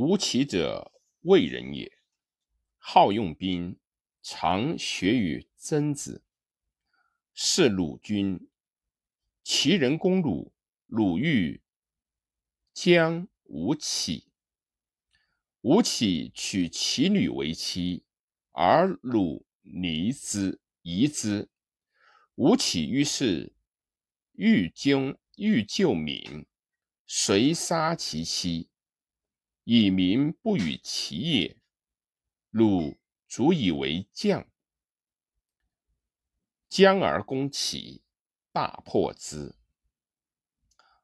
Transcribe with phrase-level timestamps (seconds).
[0.00, 0.92] 吴起者，
[1.22, 1.90] 魏人也，
[2.76, 3.80] 好用兵，
[4.22, 6.22] 常学于曾子。
[7.34, 8.48] 是鲁君，
[9.42, 10.54] 齐人攻鲁，
[10.86, 11.60] 鲁欲
[12.72, 14.28] 将吴起。
[15.62, 18.04] 吴起娶其女为妻，
[18.52, 21.48] 而鲁离之，夷之。
[22.36, 23.52] 吴起于是
[24.34, 26.46] 欲将欲救民，
[27.04, 28.68] 遂杀其妻。
[29.70, 31.58] 以民不与其也，
[32.48, 32.96] 鲁
[33.28, 34.48] 卒以为将。
[36.70, 38.00] 将而攻齐，
[38.50, 39.54] 大破之。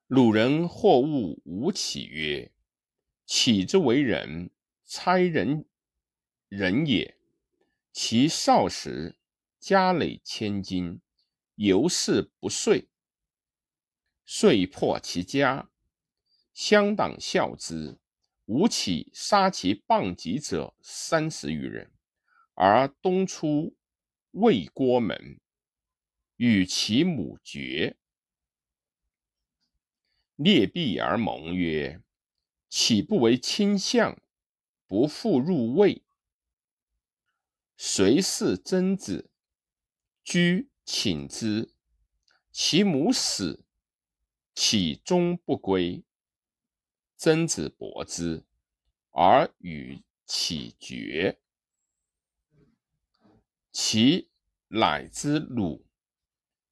[0.06, 2.52] 鲁人或恶吴起曰
[3.28, 4.48] ：“起之为人，
[4.86, 5.66] 差人
[6.48, 7.18] 人也。
[7.92, 9.18] 其少时
[9.60, 11.02] 家累千金，
[11.56, 12.88] 犹是不遂。
[14.24, 15.68] 遂破其家，
[16.54, 17.98] 乡党笑之。”
[18.46, 21.90] 吴起杀其谤己者三十余人，
[22.54, 23.74] 而东出
[24.32, 25.40] 魏郭门，
[26.36, 27.96] 与其母绝，
[30.36, 32.02] 列璧而盟曰
[32.68, 34.20] ：“岂不为卿相，
[34.86, 36.02] 不复入魏？”
[37.78, 39.30] 随是曾子，
[40.22, 41.72] 居请之。
[42.52, 43.64] 其母死，
[44.54, 46.04] 岂终不归。
[47.16, 48.44] 曾子伯之，
[49.10, 51.38] 而与起绝。
[53.72, 54.30] 其
[54.68, 55.86] 乃之鲁，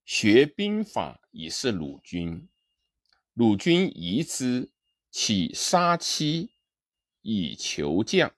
[0.04, 2.48] 学兵法以是鲁君。
[3.34, 4.70] 鲁君疑之，
[5.10, 6.52] 起杀妻
[7.22, 8.34] 以求将。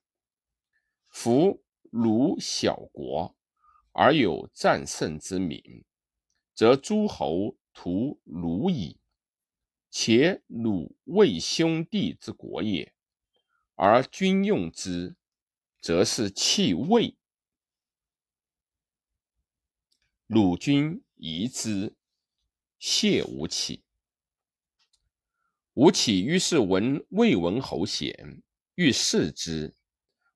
[1.08, 3.36] 夫鲁小国，
[3.92, 5.84] 而有战胜之名，
[6.52, 8.98] 则诸侯图鲁矣。
[9.96, 12.92] 且鲁魏兄弟之国也，
[13.76, 15.14] 而君用之，
[15.80, 17.16] 则是弃魏。
[20.26, 21.94] 鲁君疑之，
[22.76, 23.84] 谢吴起。
[25.74, 28.42] 吴起于是闻魏文侯贤，
[28.74, 29.76] 欲视之。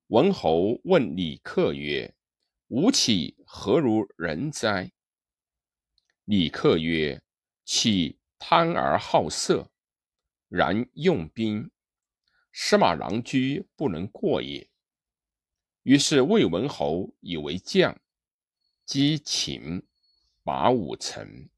[0.07, 2.15] 文侯问李克曰
[2.69, 4.93] ：“吴起何如人哉？”
[6.25, 7.21] 李克曰
[7.67, 9.71] ：“起。”贪而好色，
[10.49, 11.71] 然用兵，
[12.53, 14.71] 司马郎居不能过也。
[15.83, 17.99] 于是魏文侯以为将，
[18.85, 19.87] 击秦，
[20.43, 21.49] 拔五城。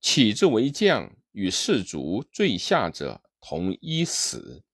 [0.00, 4.64] 起之为将，与士卒最下者同一死。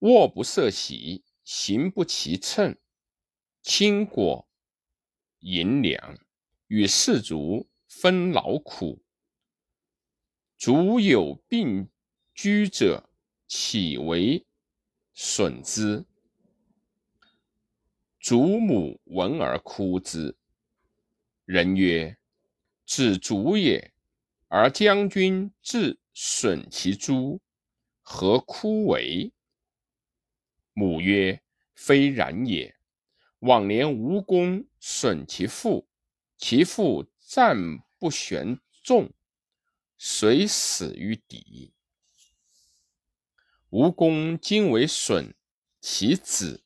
[0.00, 2.76] 卧不设席，行不骑乘，
[3.62, 4.46] 轻果
[5.40, 6.18] 银两，
[6.66, 7.68] 与士卒。
[8.00, 9.00] 分劳苦，
[10.58, 11.88] 卒有病
[12.34, 13.08] 居者，
[13.46, 14.44] 岂为
[15.14, 16.04] 损之？
[18.20, 20.36] 祖母闻而哭之。
[21.44, 22.18] 人曰
[22.84, 23.94] ：“子卒也，
[24.48, 27.40] 而将军自损其诸，
[28.02, 29.32] 何哭为？”
[30.74, 31.40] 母曰
[31.74, 32.74] ：“非然也。
[33.38, 35.86] 往年无功损其父，
[36.36, 39.10] 其父战。”不旋众，
[39.96, 41.72] 遂死于敌。
[43.70, 45.34] 吴公今为损
[45.80, 46.62] 其子，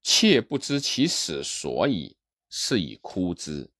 [0.00, 2.16] 妾不知其死所以，
[2.48, 3.72] 是以哭之。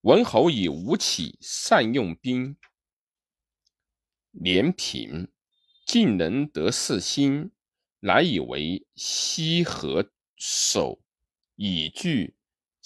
[0.00, 2.56] 文侯以吴起善用兵，
[4.32, 5.30] 廉平，
[5.86, 7.52] 竟能得四心，
[8.00, 11.00] 乃以为西河守，
[11.56, 12.36] 以拒。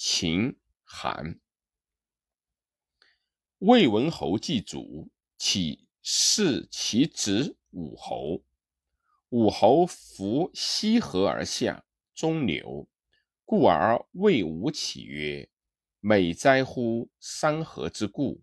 [0.03, 1.38] 秦、韩、
[3.58, 8.42] 魏文侯祭祖，起弑其子武侯。
[9.28, 12.88] 武侯扶西河而下，中流，
[13.44, 15.50] 故而谓吴起曰
[16.00, 18.42] ：“美哉乎山河之固，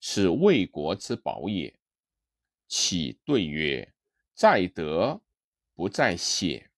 [0.00, 1.76] 此魏国之宝也。”
[2.68, 3.92] 启对曰
[4.36, 5.20] ：“在德
[5.74, 6.70] 不在险。”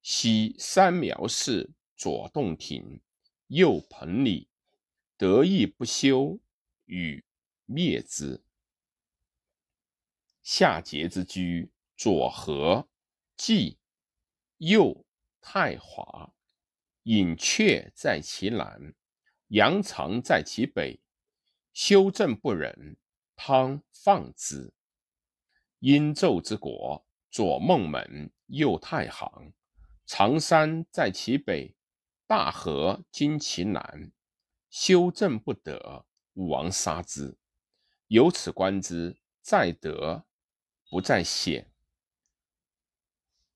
[0.00, 3.02] 昔三苗氏左洞庭。
[3.48, 4.46] 右彭蠡，
[5.16, 6.38] 得意不休，
[6.84, 7.24] 与
[7.64, 8.44] 灭之。
[10.42, 12.86] 夏桀之居，左和、
[13.38, 13.78] 季、
[14.58, 15.06] 右
[15.40, 16.34] 太华，
[17.04, 18.94] 隐阙在其南，
[19.48, 21.00] 阳常在其北。
[21.72, 22.98] 修正不忍，
[23.34, 24.74] 汤放之。
[25.78, 29.54] 殷纣之国，左孟门，右太行，
[30.04, 31.74] 常山在其北。
[32.28, 34.12] 大河经其南，
[34.68, 36.04] 修正不得，
[36.34, 37.38] 武王杀之。
[38.08, 40.26] 由此观之，在德，
[40.90, 41.72] 不在险。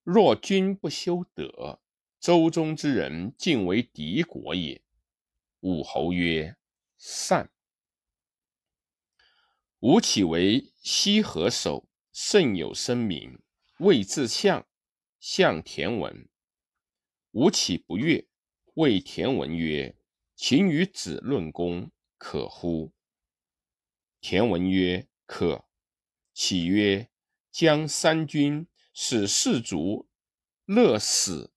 [0.02, 1.82] 若君不修德，
[2.18, 4.82] 周中之人尽为敌国也。
[5.60, 6.56] 武侯曰
[6.96, 7.52] ：“善。”
[9.80, 13.38] 吴起为西河守，甚有声名，
[13.80, 14.66] 谓自相，
[15.20, 16.26] 相田文。
[17.32, 18.26] 吴起不悦，
[18.74, 19.94] 谓田文曰
[20.34, 22.90] ：“秦与子论功，可乎？”
[24.22, 25.66] 田文曰：“可。”
[26.32, 27.10] 启曰
[27.52, 30.08] ：“将三军，使士卒
[30.64, 31.52] 乐死，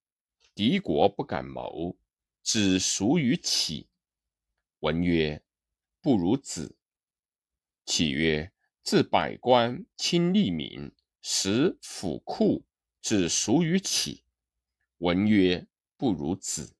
[0.53, 1.97] 敌国不敢谋，
[2.43, 3.87] 只属于启。”
[4.79, 5.41] 文曰
[6.01, 6.75] ：“不如子。”
[7.85, 8.51] 启曰
[8.83, 10.91] ：“自百官，亲利民，
[11.21, 12.65] 使府库，
[13.01, 14.23] 只属于启。”
[14.99, 15.65] 文曰
[15.95, 16.74] ：“不如子。”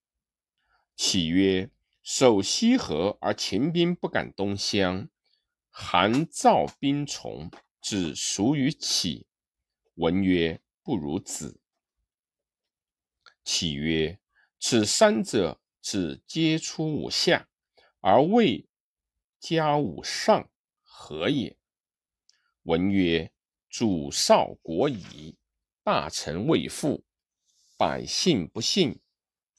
[0.96, 1.70] 启曰
[2.02, 5.10] ：“守西河而秦兵不敢东乡，
[5.70, 7.52] 韩赵兵从，
[7.82, 9.28] 只属于启。”
[9.96, 11.60] 文曰：“不如子。”
[13.44, 14.20] 启曰
[14.60, 17.50] ：“此三者，只皆出五下，
[18.00, 18.68] 而未
[19.40, 20.50] 加五上。”
[20.82, 21.58] 何也？
[22.64, 23.32] 文曰
[23.70, 25.38] ：“主少国疑，
[25.84, 27.04] 大臣未附，
[27.78, 29.00] 百姓不信，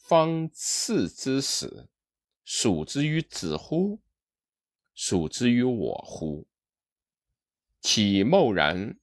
[0.08, 1.88] 方赐之死，
[2.44, 4.00] 属之于子乎？
[4.94, 6.47] 属之于我乎？”
[7.82, 8.99] 启默然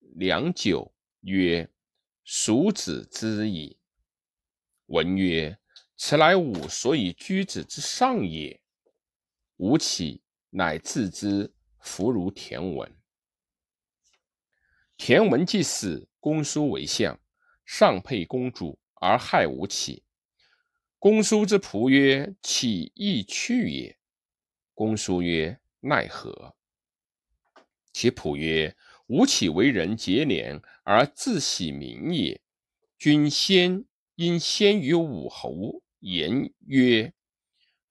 [0.00, 1.68] 良久，曰
[2.24, 3.76] ：“属子之矣。”
[4.86, 5.58] 文曰
[5.98, 8.60] ：“此乃吾所以居子之上也。”
[9.58, 11.52] 吾启乃自之。
[11.78, 12.96] 弗如田文。
[14.96, 17.20] 田文既死，公叔为相，
[17.64, 20.02] 上配公主而害吴起。
[21.06, 23.96] 公叔之仆曰：“岂亦去也？”
[24.74, 26.56] 公叔曰：“奈何？”
[27.94, 28.76] 其仆曰
[29.06, 32.40] ：“吴起为人节廉而自喜名也。
[32.98, 33.84] 君先
[34.16, 37.14] 因先于武侯言曰：‘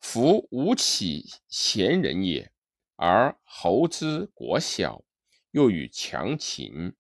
[0.02, 2.52] 夫吴起贤人也。’”
[3.00, 5.06] 而侯之国小，
[5.52, 6.94] 又与强秦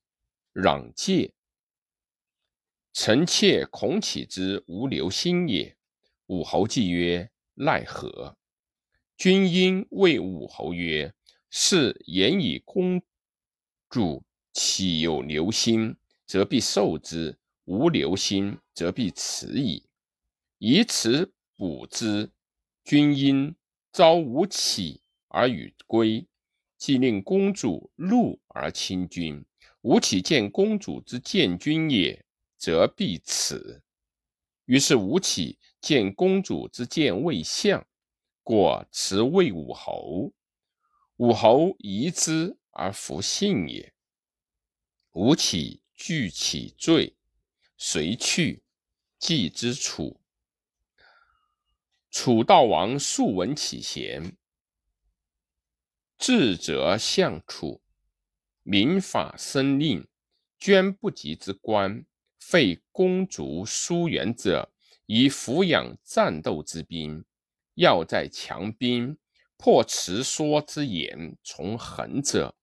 [0.53, 1.33] 攘界，
[2.93, 5.75] 臣妾恐起之无留心也。
[6.27, 8.37] 武侯既曰：“奈何？”
[9.17, 11.13] 君应谓武侯曰
[11.49, 13.01] ：“是言以公
[13.89, 14.23] 主，
[14.53, 15.95] 岂有留心，
[16.25, 19.83] 则必受之；无留心，则必辞矣。
[20.57, 22.31] 以此补之，
[22.83, 23.55] 君应
[23.91, 26.25] 召吴起。”而与归，
[26.77, 29.43] 既令公主怒而亲君。
[29.81, 32.25] 吾岂见公主之见君也，
[32.57, 33.83] 则必此。
[34.63, 37.85] 于是吴起见公主之见魏相，
[38.41, 40.33] 过辞魏武侯。
[41.17, 43.93] 武侯疑之而弗信也。
[45.11, 47.15] 吴起惧其罪，
[47.77, 48.63] 遂去，
[49.19, 50.19] 祭之楚。
[52.09, 54.35] 楚悼王素闻其贤。
[56.17, 57.83] 智者相楚，
[58.63, 60.07] 民法生令，
[60.57, 62.03] 捐不及之官，
[62.39, 64.71] 废公族疏远者，
[65.05, 67.25] 以抚养战斗之兵。
[67.75, 69.17] 要在强兵，
[69.57, 72.55] 破持说之言，从横者。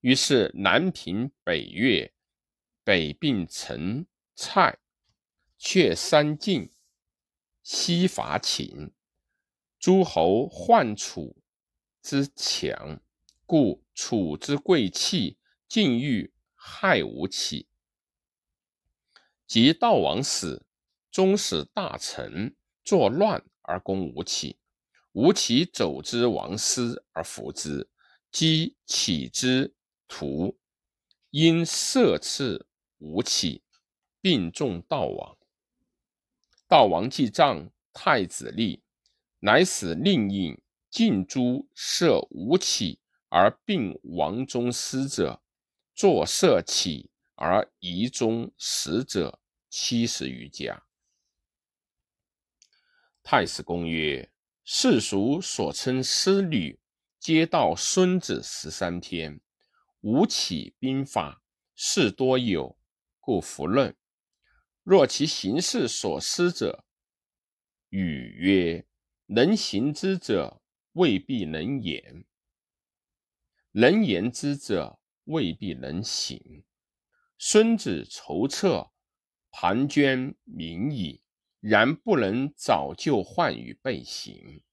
[0.00, 2.12] 于是南平北越，
[2.84, 4.78] 北并陈蔡，
[5.58, 6.70] 却三晋，
[7.62, 8.92] 西伐秦，
[9.78, 11.36] 诸侯患楚。
[12.00, 13.00] 之强，
[13.46, 15.38] 故楚之贵戚
[15.68, 17.68] 尽欲害吴起。
[19.46, 20.66] 及悼王死，
[21.12, 24.58] 终使大臣作乱而攻吴起。
[25.12, 27.88] 吴起走之王师而服之，
[28.32, 29.72] 击起之
[30.08, 30.58] 徒，
[31.30, 32.66] 因射刺
[32.98, 33.62] 吴起，
[34.20, 35.38] 并中悼王。
[36.68, 38.82] 悼王既葬太子立，
[39.38, 40.60] 乃使令尹。
[40.90, 43.00] 尽诛射吴起
[43.30, 45.40] 而并王中师者，
[45.94, 49.40] 作射起而夷中死者
[49.70, 50.84] 七十余家。
[53.22, 54.30] 太史公曰：
[54.64, 56.80] 世俗所称师旅，
[57.18, 59.40] 皆道孙子十三篇。
[60.00, 61.42] 吴起兵法，
[61.74, 62.76] 事多有，
[63.20, 63.96] 故弗论。
[64.82, 66.84] 若其行事所思者，
[67.90, 68.86] 语曰：
[69.26, 70.58] 能行之者。
[70.94, 72.26] 未必能言，
[73.70, 76.64] 能言之者未必能行。
[77.38, 78.92] 孙子筹策，
[79.50, 81.21] 庞涓明矣，
[81.62, 84.64] 然不能早就患与备行。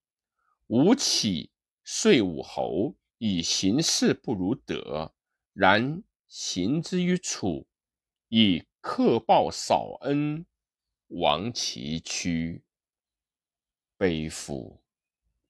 [0.66, 1.52] 吾起
[1.84, 5.14] 遂武侯，以行事不如德，
[5.54, 7.68] 然行之于楚，
[8.30, 10.48] 以克报少恩，
[11.10, 12.64] 亡其躯。
[13.96, 14.82] 悲夫！